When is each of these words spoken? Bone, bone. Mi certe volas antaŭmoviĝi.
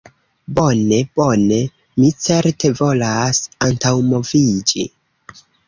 Bone, 0.59 1.01
bone. 1.21 1.53
Mi 2.05 2.09
certe 2.29 2.73
volas 2.81 3.45
antaŭmoviĝi. 3.69 4.91